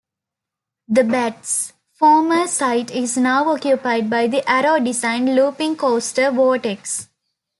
"The 0.87 1.03
Bat's" 1.03 1.73
former 1.93 2.47
site 2.47 2.89
is 2.89 3.17
now 3.17 3.47
occupied 3.53 4.09
by 4.09 4.25
the 4.25 4.41
Arrow 4.49 4.79
designed 4.83 5.35
looping 5.35 5.75
coaster 5.77 6.31
"Vortex". 6.31 7.07